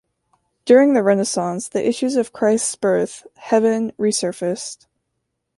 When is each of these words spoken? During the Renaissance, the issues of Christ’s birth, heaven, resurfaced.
During 0.65 0.93
the 0.95 1.03
Renaissance, 1.03 1.69
the 1.69 1.87
issues 1.87 2.15
of 2.15 2.33
Christ’s 2.33 2.75
birth, 2.75 3.27
heaven, 3.35 3.91
resurfaced. 3.99 4.87